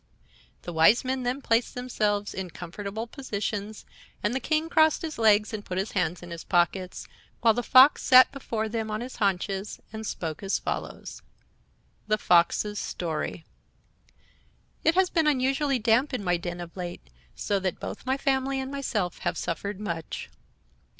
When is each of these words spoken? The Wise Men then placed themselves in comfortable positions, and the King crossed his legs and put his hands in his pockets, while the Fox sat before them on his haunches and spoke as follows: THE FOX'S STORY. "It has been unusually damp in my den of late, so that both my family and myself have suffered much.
The 0.63 0.73
Wise 0.73 1.05
Men 1.05 1.21
then 1.21 1.43
placed 1.43 1.75
themselves 1.75 2.33
in 2.33 2.49
comfortable 2.49 3.05
positions, 3.05 3.85
and 4.23 4.33
the 4.33 4.39
King 4.39 4.67
crossed 4.67 5.03
his 5.03 5.19
legs 5.19 5.53
and 5.53 5.63
put 5.63 5.77
his 5.77 5.91
hands 5.91 6.23
in 6.23 6.31
his 6.31 6.43
pockets, 6.43 7.07
while 7.41 7.53
the 7.53 7.61
Fox 7.61 8.01
sat 8.01 8.31
before 8.31 8.67
them 8.67 8.89
on 8.89 9.01
his 9.01 9.17
haunches 9.17 9.79
and 9.93 10.03
spoke 10.03 10.41
as 10.41 10.57
follows: 10.57 11.21
THE 12.07 12.17
FOX'S 12.17 12.79
STORY. 12.79 13.45
"It 14.83 14.95
has 14.95 15.11
been 15.11 15.27
unusually 15.27 15.77
damp 15.77 16.15
in 16.15 16.23
my 16.23 16.35
den 16.37 16.59
of 16.61 16.75
late, 16.75 17.07
so 17.35 17.59
that 17.59 17.79
both 17.79 18.03
my 18.03 18.17
family 18.17 18.59
and 18.59 18.71
myself 18.71 19.19
have 19.19 19.37
suffered 19.37 19.79
much. 19.79 20.31